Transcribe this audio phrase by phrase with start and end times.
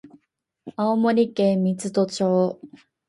[0.77, 2.59] 青森県三戸町